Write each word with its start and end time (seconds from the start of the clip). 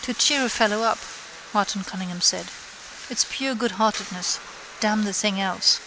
—To 0.00 0.14
cheer 0.14 0.46
a 0.46 0.48
fellow 0.48 0.80
up, 0.82 0.96
Martin 1.52 1.84
Cunningham 1.84 2.22
said. 2.22 2.48
It's 3.10 3.26
pure 3.28 3.54
goodheartedness: 3.54 4.38
damn 4.80 5.04
the 5.04 5.12
thing 5.12 5.42
else. 5.42 5.78